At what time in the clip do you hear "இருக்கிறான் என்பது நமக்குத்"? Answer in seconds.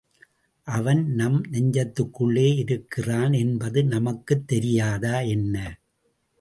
2.57-4.47